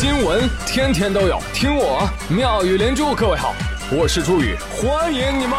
[0.00, 3.14] 新闻天天都有，听我妙语连珠。
[3.14, 3.54] 各位好，
[3.92, 5.58] 我是朱宇，欢迎你们！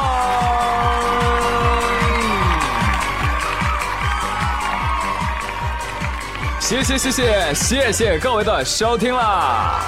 [6.59, 9.79] 谢谢谢谢谢谢各位的收听啦！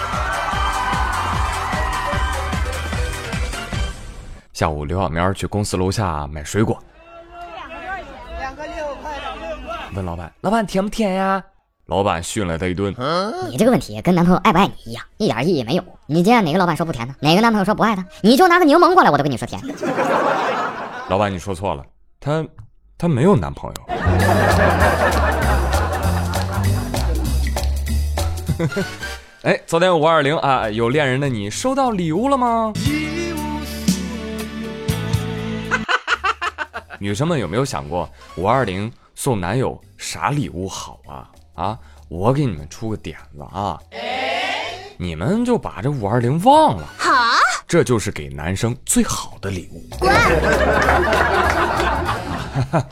[4.53, 6.79] 下午刘小明去公司楼下买水果，
[8.37, 9.75] 两个六块，两个六块。
[9.95, 11.43] 问老板：“老板甜不甜呀？”
[11.87, 12.95] 老板训了他一顿。
[13.49, 15.83] 你这个问题跟男朋友爱不爱你一样，一点意义没有。
[16.05, 17.13] 你见哪个老板说不甜的？
[17.19, 18.05] 哪个男朋友说不爱他？
[18.21, 19.61] 你就拿个柠檬过来，我都跟你说甜。
[21.09, 21.83] 老板，你说错了，
[22.21, 22.45] 他
[22.97, 23.83] 他没有男朋友。
[29.43, 32.71] 哎，昨天五二零啊，有恋人的你收到礼物了吗？
[36.97, 41.29] 女生们有没有想过五二零送男友啥礼物好啊？
[41.53, 41.77] 啊，
[42.09, 43.79] 我给你们出个点子啊，
[44.97, 47.11] 你们就把这五二零忘了，好，
[47.67, 49.83] 这就是给男生最好的礼物。
[49.99, 50.13] 滚！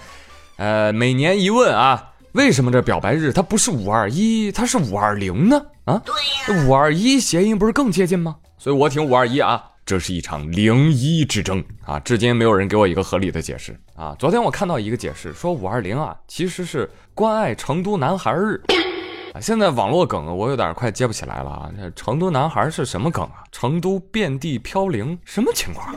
[0.57, 5.59] 呃，每年一问啊，为什么这表白日它不是五二一，它是五二零呢？
[5.85, 6.13] 啊，对
[6.55, 8.35] 呀，五二一谐音不是更接近吗？
[8.59, 9.70] 所以我挺五二一啊。
[9.91, 11.99] 这是一场零一之争啊！
[11.99, 14.15] 至今没有人给我一个合理的解释啊！
[14.17, 18.57] 昨天我看到一个解释，说五二零啊其实是关爱成都男孩日
[19.35, 19.41] 啊。
[19.41, 21.69] 现在网络梗我有点快接不起来了啊！
[21.77, 23.43] 那成都男孩是什么梗啊？
[23.51, 25.95] 成都遍地飘零，什么情况啊？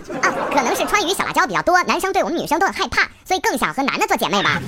[0.50, 4.60] 可能是川渝小辣椒比较多，男生对我们女生都很害怕，所以更想和男的做姐妹吧。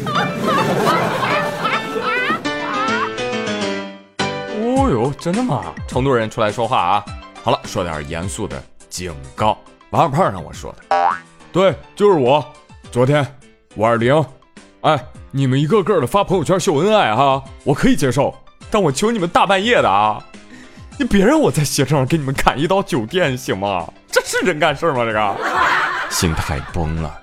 [4.63, 5.75] 哦呦，真的吗？
[5.89, 7.05] 成都人出来说话啊！
[7.43, 8.63] 好了，说点严肃的。
[8.97, 9.58] 警告，
[9.91, 11.11] 王二胖让我说的，
[11.52, 12.42] 对，就是我。
[12.91, 13.27] 昨天
[13.75, 14.25] 五二零，
[14.80, 14.98] 哎，
[15.30, 18.34] 你们一个个的发朋友圈秀恩爱哈，我可以接受，
[18.70, 20.19] 但我求你们大半夜的啊，
[20.98, 23.86] 你别让我在携程上给你们砍一刀酒店行吗？
[24.11, 25.05] 这是人干事吗？
[25.05, 25.36] 这个
[26.08, 27.20] 心态崩了。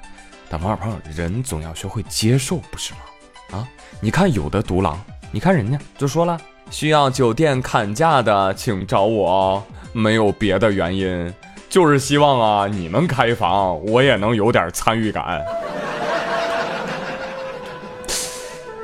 [0.47, 3.57] 但王二胖，人总要学会接受，不是吗？
[3.57, 3.67] 啊，
[4.00, 6.39] 你看有的独狼，你看人家就说了，
[6.69, 11.33] 需要酒店砍价的，请找我，没有别的原因。
[11.73, 15.44] 就是希望啊，你们开房，我也能有点参与感。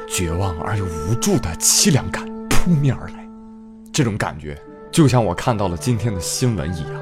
[0.09, 3.23] 绝望而又无助的凄凉感扑面而来，
[3.93, 4.59] 这种感觉
[4.91, 6.93] 就像我看到了今天的新闻一样。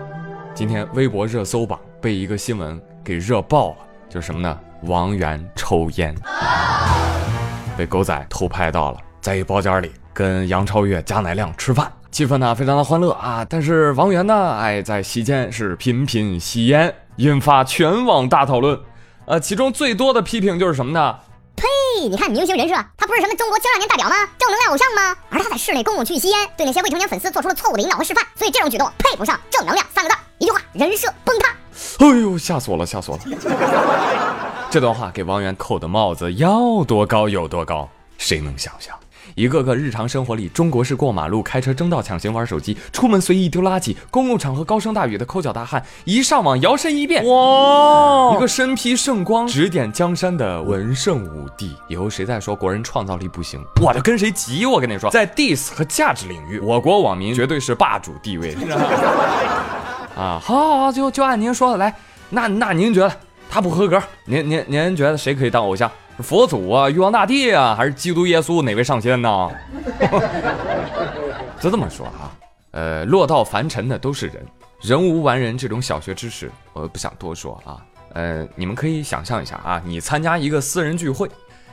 [0.53, 3.77] 今天微博热搜榜被一个新闻给热爆了，
[4.09, 4.59] 就是什么呢？
[4.81, 6.13] 王源抽烟，
[7.77, 11.89] 被狗仔偷拍到了，在一包间里跟杨超越、贾乃亮吃饭。
[12.12, 18.79] 气氛呢非常的欢乐啊，但是王源呢，哎，在席间是频频吸烟，引发全网大讨论。
[19.25, 21.16] 呃，其中最多的批评就是什么呢？
[21.56, 22.07] 呸！
[22.07, 24.16] 你看明星人设，他不是什么中国青少年代表吗？
[24.38, 25.16] 正能量偶像吗？
[25.29, 30.16] 而他在室内公共区域吸烟，对那些未成年粉丝做出了错误的引导和示范，所以这种举动配不上正能量三个字。
[30.39, 31.50] 一句话，人设崩塌。
[32.00, 33.24] 哎呦，吓死我了，吓死我了！
[34.69, 38.95] 这段话给王源扣的帽子要多高有多高，谁能想象？
[39.37, 48.35] 一个个日常生活里，中国式过马路、开车争道、抢行、玩手机、出门随意丢垃圾、公共场合高声大语的抠脚大汉，一上网摇身一变，哇！
[48.35, 51.71] 一个身披圣光、指点江山的文圣武帝。
[51.87, 54.65] 以后谁再说国人创造力不行，我就跟谁急！
[54.65, 58.57] 我跟你说，在 diss 和价值领域，我国网民绝对是霸主地位。
[60.17, 61.93] 啊，好，好，好，就就按您说的来。
[62.31, 63.15] 那那您觉得
[63.51, 64.01] 他不合格？
[64.25, 65.91] 您您您觉得谁可以当偶像？
[66.19, 68.61] 佛祖啊，玉皇大帝啊，还是基督耶稣？
[68.61, 69.51] 哪位上仙呢？
[71.59, 72.31] 就这么说啊，
[72.72, 74.45] 呃，落到凡尘的都是人，
[74.81, 77.77] 人无完人这种小学知识，我不想多说啊。
[78.13, 81.29] 呃，你们可以想象一下啊，你参加一个私人聚会，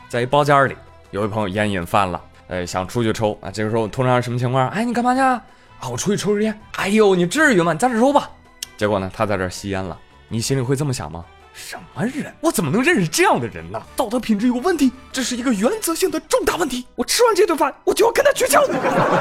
[0.09, 0.77] 在一包间里，
[1.10, 3.50] 有位朋友烟瘾犯了，呃，想出去抽啊。
[3.50, 4.69] 这个时候通常什么情况？
[4.69, 5.43] 哎，你干嘛去啊？
[5.81, 6.60] 啊，我出去抽支烟。
[6.77, 7.72] 哎呦，你至于吗？
[7.72, 8.28] 你在这抽吧。
[8.77, 11.25] 结果呢，他在这吸烟了，你心里会这么想吗？
[11.54, 12.34] 什么人？
[12.41, 13.81] 我怎么能认识这样的人呢？
[13.97, 16.84] 道德品质有问题，这是一个原则性的重大问题。
[16.97, 18.60] 我吃完这顿饭，我就要跟他绝交。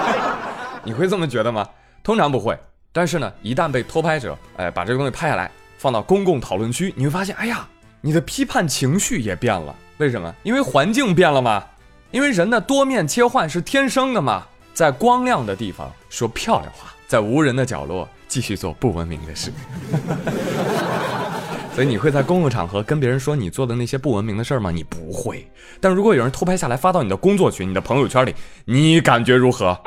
[0.83, 1.65] 你会这么觉得吗？
[2.03, 2.57] 通常不会。
[2.91, 7.67] 但是呢，一旦被偷拍者，哎，把这个东西拍下来，放到公共讨论区，你会发现，哎呀，
[8.01, 9.75] 你的批判情绪也变了。
[9.97, 10.33] 为什么？
[10.43, 11.63] 因为环境变了嘛。
[12.11, 14.45] 因为人的多面切换是天生的嘛。
[14.73, 19.53] 在光亮的地方说漂亮话，在无人的角落继续做不文明的事。
[21.71, 24.71] 所以你会在公共场合跟别人说你做的那些不文明的事吗？
[24.71, 25.47] 你不会。
[25.79, 28.33] 但如果有人偷拍下来发到你的工作群、你的朋友圈里，
[28.65, 29.79] 你感觉如何？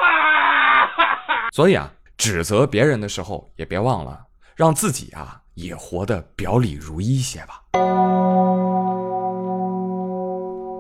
[1.52, 4.16] 所以啊，指责别人的时候也别忘了
[4.54, 7.60] 让自己啊也活得表里如一些吧。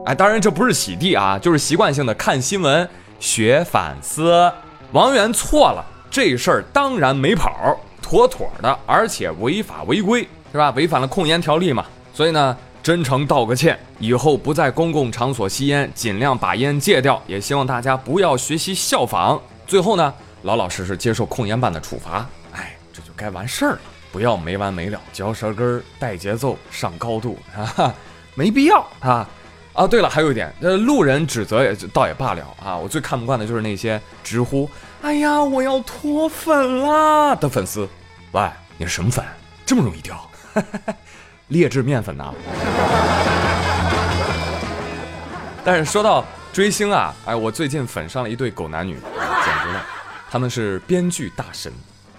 [0.06, 2.88] 哎，当然这不是洗地啊，就是习惯性的看新闻
[3.18, 4.52] 学反思。
[4.92, 5.84] 王源错了。
[6.16, 10.70] 这事儿当然没跑，妥妥的，而且违法违规，是吧？
[10.70, 11.84] 违反了控烟条例嘛。
[12.14, 17.22] 所以呢，真诚道个歉，以后不在公共场所吸烟，尽量把烟戒掉。
[17.26, 19.38] 也希望大家不要学习效仿。
[19.66, 22.26] 最后呢，老老实实接受控烟办的处罚。
[22.54, 23.80] 哎，这就该完事儿了，
[24.10, 27.94] 不要没完没了，嚼舌根儿，带节奏，上高度啊，
[28.34, 29.28] 没必要啊。
[29.74, 34.66] 啊，对了，还有一点，呃，路人指责也倒也罢了啊，我最看不惯的就是那些直呼
[35.06, 37.88] “哎呀，我要脱粉啦”的粉丝。
[38.32, 38.42] 喂，
[38.76, 39.24] 你是什么粉？
[39.64, 40.20] 这么容易掉？
[41.46, 42.34] 劣质面粉呐！
[45.64, 49.86] 但是说到追星啊，哎，我最近粉上了一对狗男女，简直了，
[50.28, 51.72] 他们是编剧大神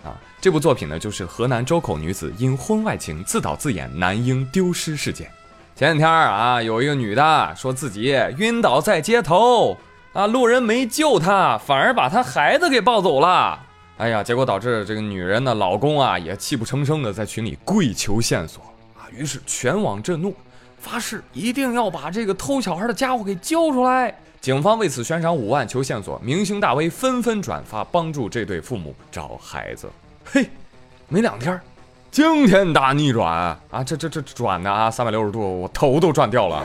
[0.05, 0.15] 啊！
[0.39, 5.29] 这部作品呢，就是河南周口女子因婚外情自导自演男婴丢失事件。
[5.75, 9.77] 前几天啊，有一个女的说自己晕倒在街头
[10.17, 13.59] 啊，路人没救她，反而把她孩子给抱走了。
[13.97, 18.63] 哎呀，结果导致这个女人的老公啊，也泣不成声的在群里跪求线索
[18.97, 19.05] 啊。
[19.15, 20.33] 于是全网震怒，
[20.79, 24.11] 发誓一定要把这个偷小孩的家伙给揪出来。
[24.41, 29.87] 警方为此悬赏五万求线索，明星大 V 纷纷转发帮助这对父母找孩子。
[30.25, 30.49] 嘿，
[31.09, 31.61] 没两天。
[32.09, 33.31] 惊天大逆转
[33.69, 33.83] 啊！
[33.85, 36.63] 这这这转的啊，三百六十度，我头都转掉了。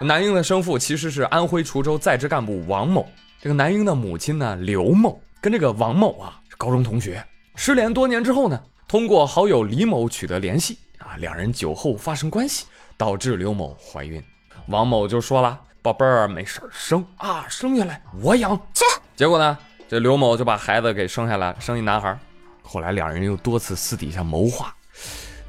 [0.00, 3.08] 男婴的生父其实是安徽滁州在职干部王某，
[3.40, 12.66] 这个男婴的母亲呢刘某跟这个王某啊是高中同学，失联多年之后呢，通过好友李某取得联系啊，两人酒后发生关系，
[12.98, 14.22] 导致刘某怀孕。
[14.66, 18.84] 王某就说了：“宝贝儿，没事儿，生啊，生下来我养。”切，
[19.16, 19.56] 结果呢，
[19.88, 22.18] 这刘某就把孩子给生下来，生一男孩。
[22.62, 24.74] 后来两人又多次私底下谋划，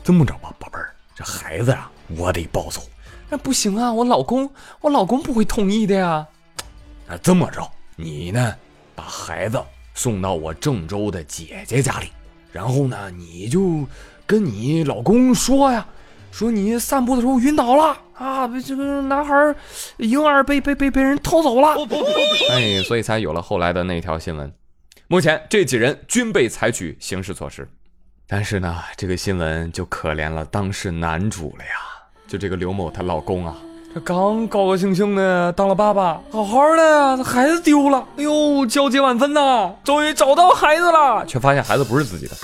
[0.06, 2.82] 这么着吧，宝贝儿，这孩子啊，我得抱走。
[3.29, 4.50] 那不行啊，我老公，
[4.81, 6.25] 我老公不会同意的呀。
[7.07, 8.56] 那这么着，你呢，
[8.95, 9.62] 把孩子
[9.94, 12.07] 送到我郑州的姐姐家里，
[12.51, 13.85] 然后呢，你就
[14.25, 15.85] 跟你老公说呀，
[16.31, 19.56] 说你散步的时候晕倒了啊，这个男孩
[19.97, 21.75] 婴儿被被被被人偷走了。
[22.51, 24.53] 哎，所以才有了后来的那条新闻。
[25.07, 27.68] 目前这几人均被采取刑事措施，
[28.27, 31.71] 但是呢，这个新闻就可怜了当事男主了呀。
[32.27, 33.56] 就这个刘某她老公啊，
[33.94, 42.35] 这刚高高兴兴的当了爸爸，好好的，孩子丢了，哎呦，焦急万分呐，终于找到孩子了，却发现孩子不是自己的。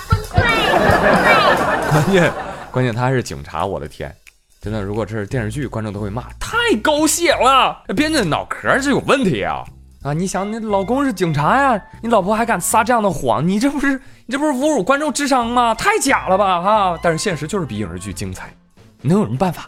[1.90, 2.32] 关键
[2.70, 4.14] 关键他是警察，我的天，
[4.60, 9.62] 真的，如果这是电视剧，观众都会骂太狗血了，编剧脑壳是有问题啊。
[10.02, 10.12] 啊！
[10.12, 15.74] 你想，你老公是警察呀，你老婆还敢撒这样的谎，你这不是你这不是侮辱观众智商吗？
[15.74, 16.60] 太假了吧！
[16.60, 16.98] 哈！
[17.02, 18.54] 但是现实就是比影视剧精彩，
[19.00, 19.66] 能有什么办法？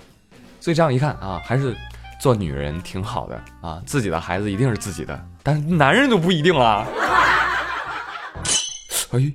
[0.66, 1.76] 所以这样一看啊，还是
[2.18, 6.84] 做女人挺好的啊，自己的孩子一定是自己的，但是男人就不一定了。
[9.12, 9.32] 哎，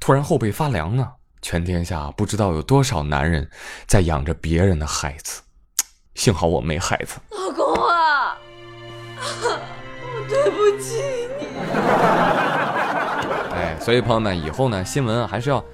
[0.00, 1.08] 突然后背发凉呢！
[1.40, 3.48] 全天下不知道有多少男人
[3.86, 5.40] 在养着别人的孩子，
[6.16, 7.20] 幸好我没孩子。
[7.30, 8.36] 老公啊！
[10.28, 10.96] 对不起
[11.38, 11.46] 你。
[13.54, 15.64] 哎，所以朋友们，以后呢，新闻还是要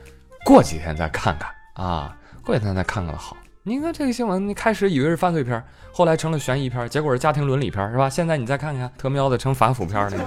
[0.44, 1.50] 过几天再看看
[1.82, 2.14] 啊，
[2.44, 3.34] 过几天再看看的好。
[3.68, 5.62] 你看这个新闻，你开始以为是犯罪片，
[5.92, 8.08] 后来成了悬疑片，结果是家庭伦理片，是吧？
[8.08, 10.24] 现在你再看看，特喵的成反腐片了。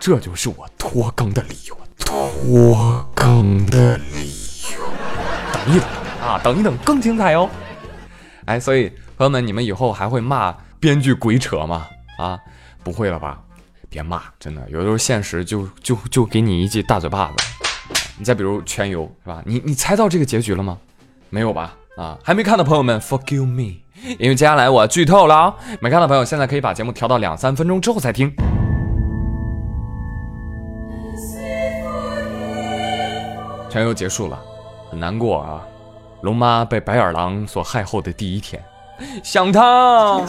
[0.00, 4.32] 这就是我拖更的理由，拖更的理
[4.72, 4.80] 由。
[5.52, 5.88] 等一等
[6.22, 7.50] 啊，等一等，更精彩哦。
[8.46, 8.88] 哎，所以
[9.18, 10.50] 朋友们，你们以后还会骂
[10.80, 11.86] 编剧鬼扯吗？
[12.16, 12.40] 啊？
[12.82, 13.38] 不会了吧？
[13.90, 17.34] 别骂，真的，有的时候现实就就就给你一记大嘴巴子。
[18.16, 19.42] 你再比如《全游》，是吧？
[19.44, 20.78] 你你猜到这个结局了吗？
[21.28, 21.76] 没有吧？
[21.96, 23.80] 啊，还没看的朋友们，forgive me，
[24.18, 25.54] 因为接下来我剧透了啊！
[25.80, 28.34] 没看的朋友，现在可以把节目调到两三分钟之后再听。
[33.70, 34.36] 全游结束了，
[34.90, 35.62] 很难过啊！
[36.22, 38.60] 龙妈被白眼狼所害后的第一天，
[39.22, 40.20] 想他。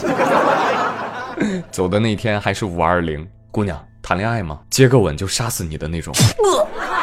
[1.72, 4.60] 走的那天还是五二零，姑娘谈恋爱吗？
[4.70, 6.14] 接个吻就杀死你的那种。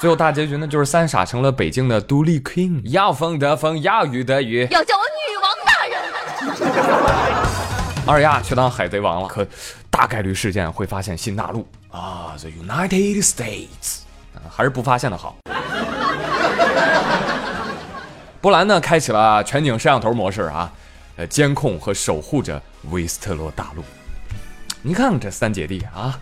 [0.00, 6.02] 最后大结局呢，就是三傻成了北京的独立 king，要风得风，要雨得雨，要叫我女王大人。
[8.06, 9.46] 二丫去当海贼王了，可
[9.90, 13.98] 大概率事件会发现新大陆啊，the United States，
[14.48, 15.36] 还是不发现的好。
[18.40, 20.72] 波兰呢，开启了全景摄像头模式啊。
[21.16, 23.84] 呃监控和守护着维斯特洛大陆，
[24.80, 26.18] 你看看这三姐弟啊，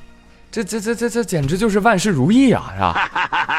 [0.65, 3.11] 这这这这这简直就是万事如意啊，是吧？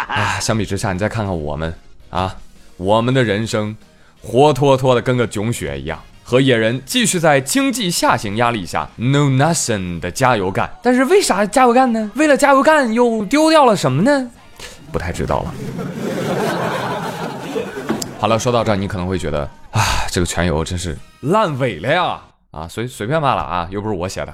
[0.09, 1.73] 啊， 相比之下，你再看看我们
[2.09, 2.35] 啊，
[2.77, 3.75] 我们的人生
[4.21, 10.69] 活脱脱的跟个囧雪一样，和野人继续在经济下行压力下 no nothing 的加油干。
[10.83, 12.11] 但是为啥加油干呢？
[12.15, 14.29] 为了加油干又丢掉了什么呢？
[14.91, 15.53] 不太知道了。
[18.19, 22.19] 好了，说到这儿，你可能会觉得啊，这个全游真是烂尾了呀！
[22.51, 24.33] 啊，随随便骂了啊，又不是我写的。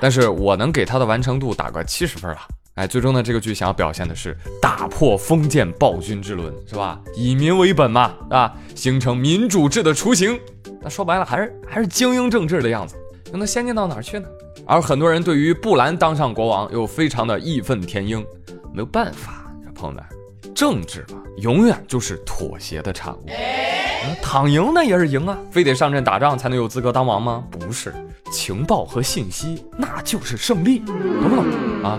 [0.00, 2.38] 但是我能给他的完成度打个七十分了。
[2.76, 6.98] 哎，最终呢，这个剧想要表现的是打破封建暴君之伦，是吧？
[7.14, 10.40] 以民为本嘛，啊，形成民主制的雏形。
[10.80, 12.96] 那说白了，还是还是精英政治的样子。
[13.30, 14.26] 那能先进到哪儿去呢？
[14.66, 18.24] 而很多人对于布兰当上国王又非常的义愤填膺，
[18.72, 20.04] 没有办法，朋友们，
[20.54, 23.26] 政治嘛，永远就是妥协的产物。
[24.22, 27.44] 躺赢那也是赢啊，非得上阵打仗才能有资格当王吗？
[27.50, 27.94] 不是，
[28.32, 31.44] 情报和信息那就是胜利，懂不懂
[31.82, 31.98] 啊？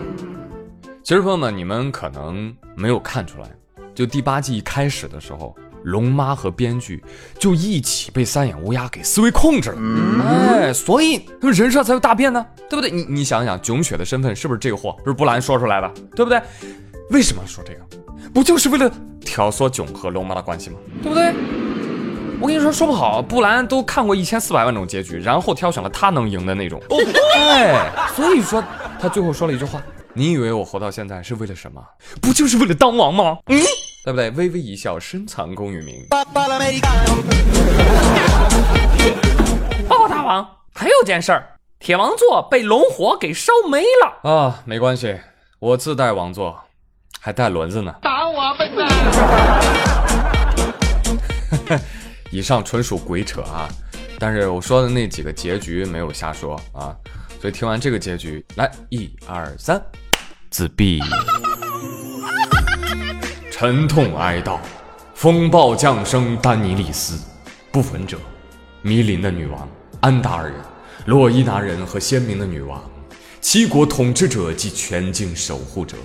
[1.03, 3.48] 其实朋友们，你们可能没有看出来，
[3.93, 7.03] 就第八季一开始的时候，龙妈和编剧
[7.39, 12.91] 就一起被三眼乌鸦给思维控制了，哎，所以他们人设才有大变呢，对不对？
[12.91, 14.96] 你你想想，囧雪的身份是不是这个货？
[15.05, 16.41] 是布兰说出来的，对不对？
[17.10, 17.79] 为什么说这个？
[18.34, 18.89] 不就是为了
[19.20, 20.77] 挑唆囧和龙妈的关系吗？
[21.01, 21.34] 对不对？
[22.42, 26.82] 我跟你说，说不好，布兰都看过一千四百万种结局，然后挑选了他能赢的那种。
[27.36, 28.64] 哎，所以说
[29.00, 29.80] 他最后说了一句话
[30.16, 31.80] ：“你以为我活到现在是为了什么？
[32.20, 33.38] 不就是为了当王吗？
[33.46, 33.62] 嗯，
[34.04, 36.04] 对不对？”微微一笑，深藏功与名。
[36.10, 36.26] 报
[40.00, 41.48] 告大王，还有件事儿，
[41.80, 44.62] 铁王座被龙火给烧没了啊！
[44.66, 45.16] 没关系，
[45.60, 46.60] 我自带王座，
[47.20, 47.94] 还带轮子呢。
[48.02, 48.90] 打我笨蛋！
[52.32, 53.68] 以上纯属鬼扯啊！
[54.18, 56.96] 但是我说的那几个结局没有瞎说啊，
[57.42, 59.82] 所以听完这个结局，来一二三，
[60.50, 61.02] 自闭。
[63.52, 64.60] 沉痛哀悼，
[65.14, 67.20] 风暴降生丹尼利斯，
[67.70, 68.18] 不焚者，
[68.82, 69.68] 迷林的女王
[70.00, 70.56] 安达尔人，
[71.06, 72.82] 洛伊达人和鲜明的女王，
[73.42, 75.98] 七国统治者及全境守护者，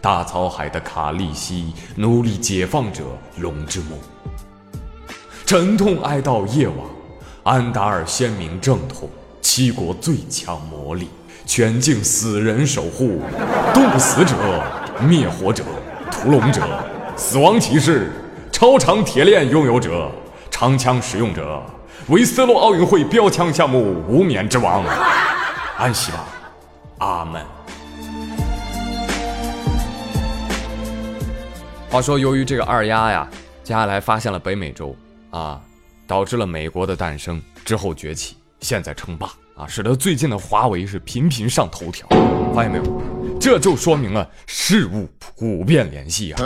[0.00, 3.04] 大草海的卡利西，奴隶解放者
[3.38, 3.98] 龙之梦。
[5.52, 6.78] 沉痛哀悼夜王，
[7.42, 9.06] 安达尔鲜明正统，
[9.42, 11.10] 七国最强魔力，
[11.44, 13.20] 全境死人守护，
[13.74, 14.34] 冻死者，
[15.06, 15.62] 灭火者，
[16.10, 16.62] 屠龙者，
[17.16, 18.10] 死亡骑士，
[18.50, 20.10] 超长铁链拥有者，
[20.50, 21.62] 长枪使用者，
[22.08, 24.82] 维斯洛奥运会标枪项目无冕之王，
[25.76, 26.24] 安息吧，
[26.96, 27.42] 阿门。
[31.90, 33.28] 话说，由于这个二丫呀，
[33.62, 34.96] 接下来发现了北美洲。
[35.32, 35.60] 啊，
[36.06, 42.06] 导致了美国的诞生之后崛起，现在称霸啊，使得最近的华为是频频上头条。
[42.54, 42.84] 发现没有？
[43.40, 46.44] 这就说明了事物普遍联系啊！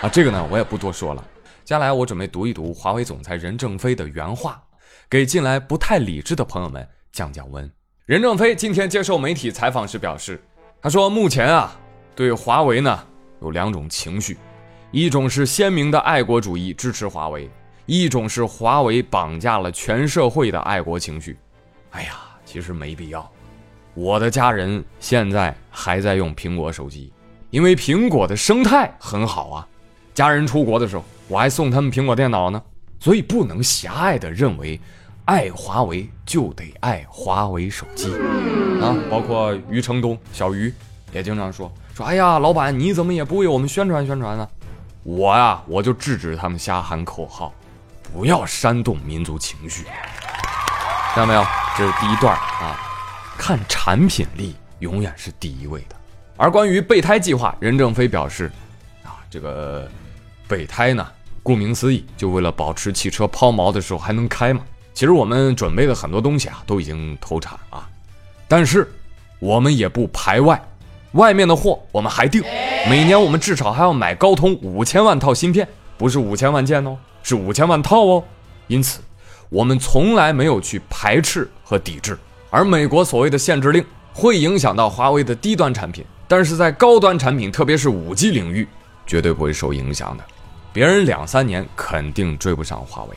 [0.00, 1.22] 啊，这个呢，我也不多说了。
[1.64, 4.62] 接下来我准备读一读华为总裁任正非的原话，
[5.08, 7.70] 给近来不太理智的朋友们降降温。
[8.06, 10.42] 任正非今天接受媒体采访时表示，
[10.80, 11.78] 他说目前啊，
[12.16, 13.06] 对华为呢
[13.42, 14.38] 有两种情绪。
[14.94, 17.50] 一种是鲜明的爱国主义支持华为，
[17.84, 21.36] 一种是华为绑架了全社会的爱国情绪。
[21.90, 22.10] 哎呀，
[22.44, 23.28] 其实没必要。
[23.94, 27.12] 我的家人现在还在用苹果手机，
[27.50, 29.66] 因为苹果的生态很好啊。
[30.14, 32.62] 家人出国的时候，我还送他们苹果电脑呢。
[33.00, 34.80] 所以不能狭隘的认为，
[35.24, 38.12] 爱华为就得爱华为手机
[38.80, 38.94] 啊。
[39.10, 40.72] 包括余承东、小余
[41.12, 44.48] 也经常说说，哎呀，老板你怎么也不为我们宣传宣传呢？
[45.04, 47.52] 我呀，我就制止他们瞎喊口号，
[48.10, 49.84] 不要煽动民族情绪，
[51.12, 51.44] 看到没有？
[51.76, 52.80] 这是第一段啊，
[53.36, 55.96] 看产品力永远是第一位的。
[56.38, 58.50] 而关于备胎计划，任正非表示，
[59.02, 59.86] 啊，这个
[60.48, 61.06] 备胎呢，
[61.42, 64.62] 顾名思义，就为了保持汽车抛锚的时候还能开嘛。
[64.94, 67.86] 其实我们准备的很多东西啊，都已经投产啊，
[68.48, 68.90] 但是
[69.38, 70.58] 我们也不排外。
[71.14, 72.42] 外面的货我们还订，
[72.88, 75.66] 每年我们至少还要买高通五千万套芯片，
[75.96, 78.24] 不是五千万件哦，是五千万套哦。
[78.66, 79.00] 因此，
[79.48, 82.18] 我们从来没有去排斥和抵制。
[82.50, 88.66] 而美国所谓的限制令会影响到华为的低端产品，但是在高端产品，特别是五 G 领域，
[89.06, 90.24] 绝对不会受影响的。
[90.72, 93.16] 别人两三年肯定追不上华为。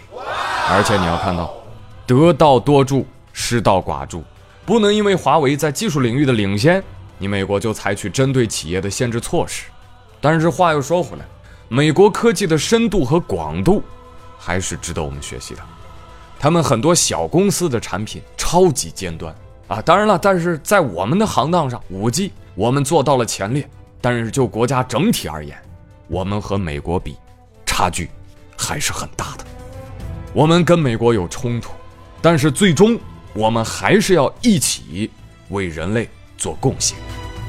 [0.70, 1.52] 而且你要看到，
[2.06, 4.24] 得道多助，失道寡助，
[4.68, 6.84] 不能因为华为在技术领域的领先。
[7.18, 9.66] 你美国就采取针对企业的限制措施，
[10.22, 11.26] 但是话又说回来，
[11.68, 13.84] 美国科技的深度和广度
[14.38, 15.62] 还是值得我们学习的。
[16.40, 19.34] 他们很多小公司的产品超级尖端
[19.68, 23.68] 啊，当然了，但是在我们的行当上，五 G 我们做到了前列，
[24.00, 25.58] 但是就国家整体而言，
[26.08, 27.16] 我们和美国比，
[27.66, 28.10] 差距
[28.56, 29.46] 还是很大的。
[30.34, 31.72] 我们跟美国有冲突，
[32.22, 33.00] 但是最终
[33.34, 35.10] 我们还是要一起
[35.50, 36.98] 为人类做贡献，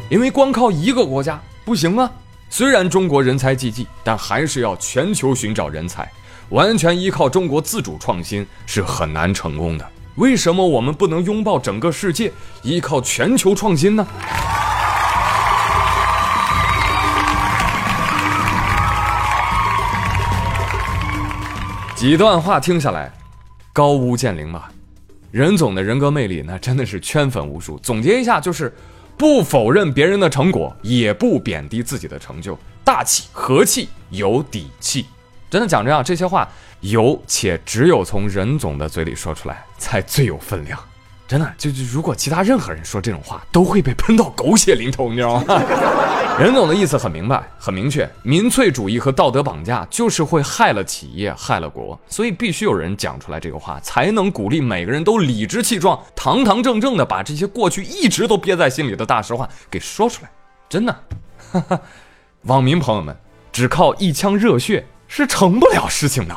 [0.08, 2.10] 因为光靠一个国家不行啊。
[2.50, 6.10] 虽然中国人才济济，但还是要全球寻找人才，
[6.48, 9.86] 完全依靠中国自主创新是很难成功的。
[10.16, 14.06] 为什么我们不能拥抱整个世界，依靠全球创新呢？
[21.94, 23.12] 几段话听下来，
[23.72, 24.70] 高屋建瓴吧。
[25.30, 27.78] 任总的人格魅力，那真的是圈粉无数。
[27.80, 28.72] 总结一下，就是
[29.16, 35.04] 不否认别人的成果，也不贬低自己的成就，大气、和气、有底气。
[35.50, 36.48] 真的讲这样，这些话
[36.80, 40.78] 有且只有从任总的嘴里说出来，才最有分量。
[41.28, 45.44] 真的，就就如果其他任何人说这种话，都会被喷到狗血淋头，你知道吗？
[46.40, 60.30] 任总的意思很明白，很明确，民粹主义和道德绑架就是会害了企业，害了国，所以必须有人讲出来这个话，才能鼓励每个人都理直气壮、堂堂正正的把这些过去一直都憋在心里的大实话给说出来。
[60.66, 60.96] 真的，
[61.52, 61.78] 哈哈，
[62.44, 63.14] 网民朋友们，
[63.52, 66.34] 只靠一腔热血是成不了事情的，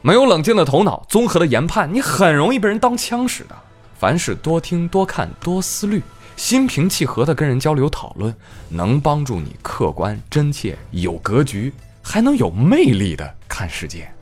[0.00, 3.54] 没有冷静的头脑、综合的研判，你很容易被人当枪使的。
[4.02, 6.02] 凡事多听、多看、多思虑，
[6.34, 8.34] 心平气和的跟人交流讨论，
[8.68, 14.12] 能帮助你客观、真切、有格局，还能有魅力的看世界。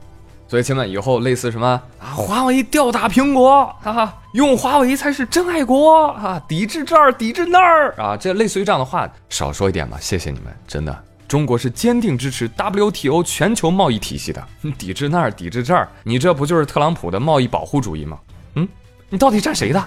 [0.46, 1.66] 所以，亲们，以后类似什么
[1.98, 9.96] 啊，华为吊打苹果，哈哈，用华为才是真爱国啊，抵制这儿，抵制那儿啊，这类似于这样的话，少说一点吧。
[9.98, 14.46] 谢谢你们，真的，中国是坚定支持 WTO 全球贸易体系的。
[14.76, 18.18] 抵制那儿，抵制这儿，你这不就是特朗普的贸易保护主义吗？
[18.56, 18.68] 嗯。
[19.10, 19.84] 你到底站谁的？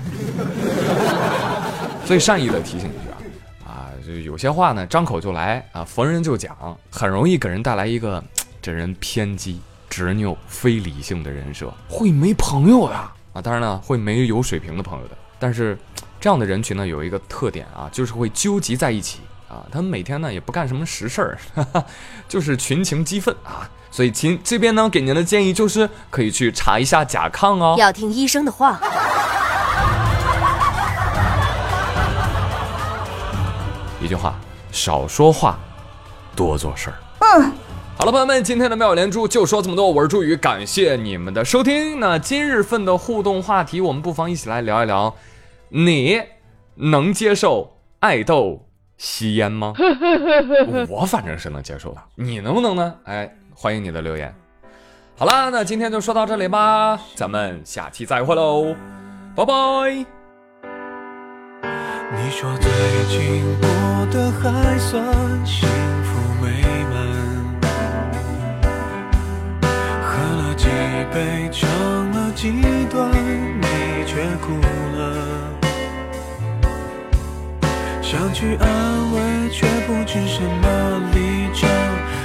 [2.05, 3.09] 所以善意的提醒一句
[3.65, 8.21] 啊，啊，就有些话呢，张口就来啊，逢人就讲，很容易给人带来一个
[8.61, 13.41] 这人偏激、执拗、非理性的人设，会没朋友的啊。
[13.41, 15.15] 当然呢，会没有水平的朋友的。
[15.39, 15.77] 但是
[16.19, 19.19] 这样的人群呢，有一个特点啊，就是会纠集在一起
[19.53, 19.65] 啊。
[19.71, 21.37] 他们每天呢也不干什么实事儿，
[22.27, 23.69] 就是群情激愤啊。
[23.91, 28.79] 所以，亲这边呢给您的建议就是可以去查一下甲亢哦，要听医生的话。
[34.01, 34.35] 一句话，
[34.71, 35.59] 少说话，
[36.35, 36.97] 多做事儿。
[37.19, 37.53] 嗯，
[37.95, 39.89] 好了，朋友们，今天的妙语连珠就说这么多。
[39.89, 41.99] 我是朱宇，感谢你们的收听。
[41.99, 45.15] 那今日份的互动话题，我们不妨一起来聊一聊：
[45.69, 46.19] 你
[46.75, 48.65] 能接受爱豆
[49.03, 49.73] 吸烟吗？
[50.87, 52.95] 我反正是能接受的，你能不能呢？
[53.03, 53.29] 哎。
[53.55, 54.33] 欢迎你的留言。
[55.15, 58.75] 好啦，那今天就说到这里吧，咱们下期再会喽，
[59.35, 59.53] 拜拜。
[62.15, 62.71] 你说最
[63.09, 63.69] 近过
[64.11, 65.69] 得还算幸
[66.03, 66.97] 福美满，
[70.01, 70.67] 喝了几
[71.13, 71.69] 杯，唱
[72.09, 72.49] 了几
[72.89, 73.11] 段，
[73.61, 74.53] 你却哭
[78.13, 81.67] 想去安慰，却不知什么立场，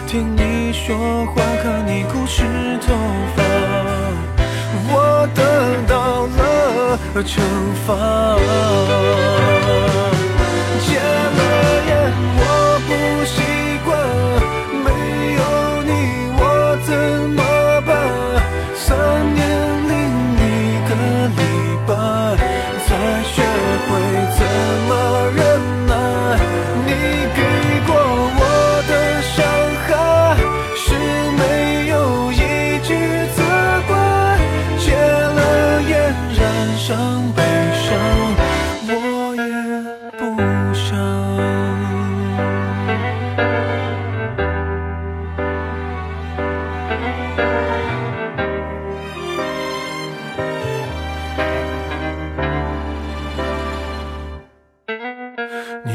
[0.07, 0.71] 听你。
[0.71, 2.43] 说话，看你哭湿
[2.87, 2.93] 头
[3.35, 3.43] 发，
[4.93, 5.41] 我得
[5.89, 7.41] 到了惩
[7.87, 7.89] 罚。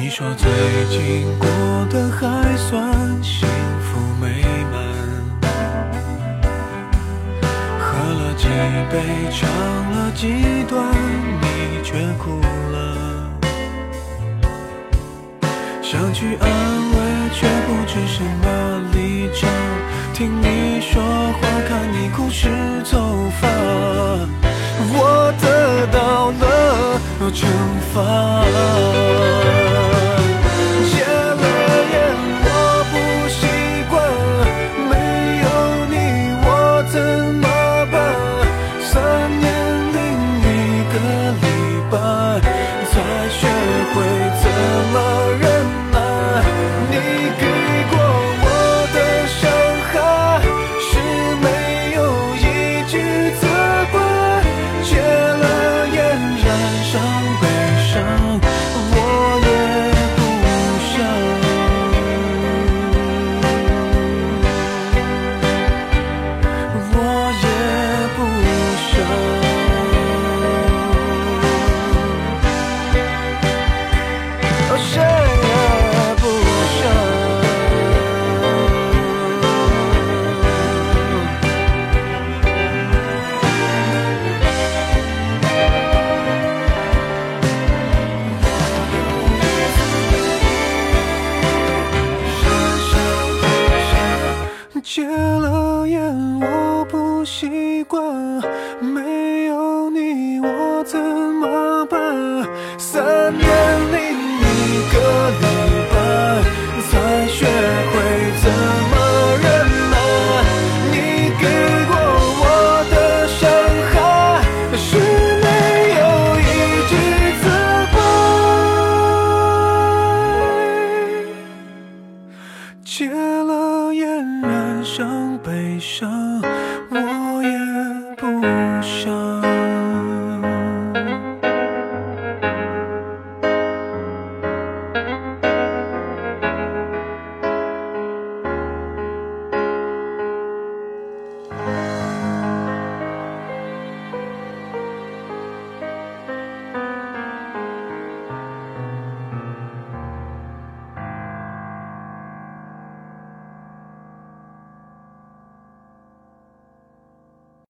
[0.03, 0.51] 你说最
[0.89, 1.47] 近过
[1.89, 3.47] 得还算幸
[3.79, 4.75] 福美满，
[7.79, 8.49] 喝了几
[8.91, 8.99] 杯，
[9.31, 9.49] 唱
[9.93, 10.83] 了几段，
[11.39, 12.41] 你却哭
[12.73, 13.31] 了。
[15.81, 19.49] 想去安慰，却不知什么立场。
[20.13, 22.49] 听你说话，看你哭湿
[22.91, 23.47] 头发，
[24.95, 26.99] 我得到了
[27.31, 27.47] 惩
[27.93, 28.03] 罚。
[36.93, 37.42] 怎